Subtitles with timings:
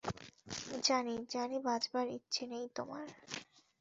[0.83, 3.05] জানি, জানি বাঁচবার ইচ্ছে নেই তোমার।